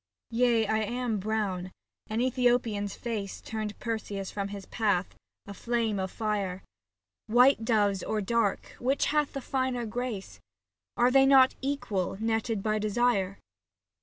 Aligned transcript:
Yea, 0.31 0.65
I 0.65 0.79
am 0.79 1.19
brown— 1.19 1.71
an 2.09 2.21
Ethiopian's 2.21 2.95
face 2.95 3.39
Turned 3.39 3.77
Perseus 3.77 4.31
from 4.31 4.47
his 4.47 4.65
path, 4.65 5.13
a 5.45 5.53
flame 5.53 5.99
of 5.99 6.09
fire. 6.09 6.63
60 7.27 7.27
SAPPHO 7.27 7.27
TO 7.29 7.33
PHAON 7.33 7.35
White 7.35 7.65
doves 7.65 8.01
or 8.05 8.21
dark, 8.21 8.75
which 8.79 9.05
hath 9.05 9.33
the 9.33 9.41
finer 9.41 9.85
grace? 9.85 10.39
Are 10.97 11.11
they 11.11 11.27
not 11.27 11.53
equal, 11.61 12.17
netted 12.19 12.63
by 12.63 12.79
desire 12.79 13.37